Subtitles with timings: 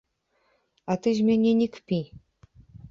[0.93, 2.01] А ты з мяне не кпі!